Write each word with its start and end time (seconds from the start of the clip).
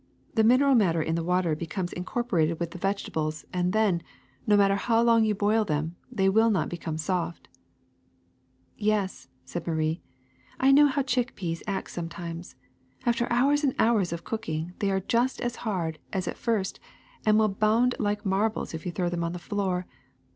The 0.33 0.43
mineral 0.43 0.73
matter 0.73 0.99
in 1.03 1.13
the 1.13 1.23
water 1.23 1.55
becomes 1.55 1.93
incorporated 1.93 2.59
with 2.59 2.71
the 2.71 2.79
me 2.79 2.81
THE 2.81 2.95
SECRET 2.97 3.09
OF 3.15 3.17
EVERYDAY 3.17 3.25
THINGS 3.31 3.43
vegetables 3.51 3.53
and 3.53 3.71
then, 3.73 4.03
no 4.47 4.57
matter 4.57 4.75
how 4.75 4.99
long 5.03 5.23
you 5.23 5.35
boil 5.35 5.63
them, 5.63 5.95
they 6.11 6.27
will 6.27 6.49
not 6.49 6.69
become 6.69 6.95
soft/' 6.97 7.45
*^Yes,'' 8.79 9.27
said 9.45 9.67
Marie, 9.67 10.01
^'I 10.59 10.73
know 10.73 10.87
how 10.87 11.03
chick 11.03 11.35
peas 11.35 11.61
act 11.67 11.91
sometimes: 11.91 12.55
after 13.05 13.31
hours 13.31 13.63
and 13.63 13.75
hours 13.77 14.11
of 14.11 14.23
cooking 14.23 14.73
they 14.79 14.89
are 14.89 15.01
just 15.01 15.39
as 15.39 15.57
hard 15.57 15.99
as 16.11 16.27
at 16.27 16.35
first 16.39 16.79
and 17.23 17.37
will 17.37 17.49
bound 17.49 17.93
like 17.99 18.25
mar 18.25 18.49
bles 18.49 18.73
if 18.73 18.87
you 18.87 18.91
throw 18.91 19.07
them 19.07 19.23
on 19.23 19.33
the 19.33 19.37
floor. 19.37 19.85